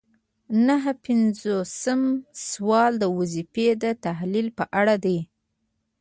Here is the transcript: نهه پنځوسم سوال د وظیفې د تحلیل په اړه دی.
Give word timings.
نهه 0.67 0.91
پنځوسم 1.05 2.01
سوال 2.49 2.91
د 2.99 3.03
وظیفې 3.17 3.67
د 3.83 3.85
تحلیل 4.05 4.47
په 4.57 4.63
اړه 4.79 4.95
دی. 5.05 5.19